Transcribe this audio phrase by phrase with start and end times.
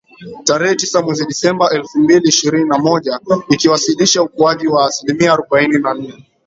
[0.47, 3.19] Tarehe Tisa mwezi Disemba elfu mbili ishirini na moja
[3.49, 6.25] ikiwasilisha ukuaji wa asilimia arubaini na nne